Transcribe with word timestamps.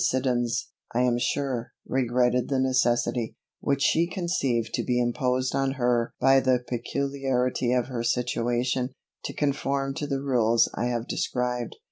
Siddons, 0.03 0.69
I 0.95 1.03
am 1.03 1.19
sure, 1.19 1.73
regretted 1.85 2.49
the 2.49 2.59
necessity, 2.59 3.35
which 3.59 3.83
she 3.83 4.07
conceived 4.09 4.73
to 4.73 4.83
be 4.83 4.99
imposed 4.99 5.53
on 5.53 5.73
her 5.73 6.15
by 6.19 6.39
the 6.39 6.63
peculiarity 6.67 7.71
of 7.71 7.85
her 7.85 8.01
situation, 8.03 8.95
to 9.25 9.33
conform 9.35 9.93
to 9.93 10.07
the 10.07 10.23
rules 10.23 10.67
I 10.73 10.85
have 10.87 11.07
described. 11.07 11.75